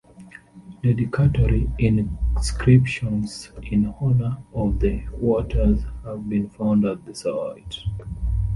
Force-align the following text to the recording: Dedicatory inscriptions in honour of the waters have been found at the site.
Dedicatory 0.81 1.69
inscriptions 1.77 3.51
in 3.61 3.85
honour 4.01 4.37
of 4.51 4.79
the 4.79 5.03
waters 5.13 5.83
have 6.03 6.27
been 6.27 6.49
found 6.49 6.85
at 6.85 7.05
the 7.05 7.13
site. 7.13 7.77